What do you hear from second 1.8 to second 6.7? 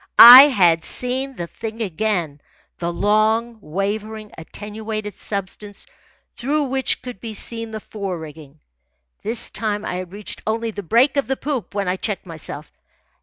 again, the long, wavering attenuated substance through